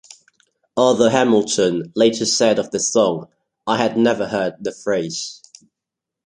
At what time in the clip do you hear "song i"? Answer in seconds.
2.79-3.77